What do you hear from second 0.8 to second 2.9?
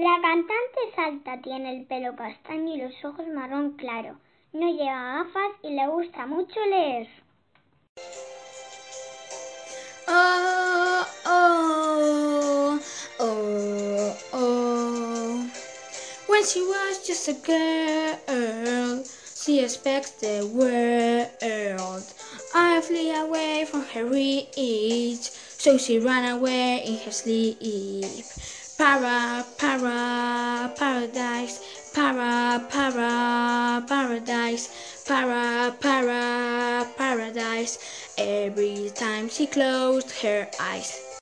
es alta, tiene el pelo castaño y